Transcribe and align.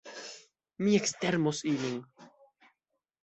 Mi 0.85 0.95
ekstermos 0.99 1.61
ilin! 1.73 1.99